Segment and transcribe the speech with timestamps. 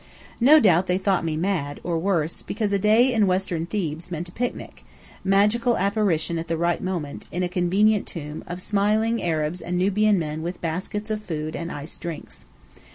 [0.39, 4.27] No doubt they thought me mad, or worse, because a day in western Thebes meant
[4.29, 4.83] a picnic:
[5.23, 10.17] magical apparition at the right moment, in a convenient tomb, of smiling Arabs and Nubian
[10.17, 12.47] men with baskets of food and iced drinks.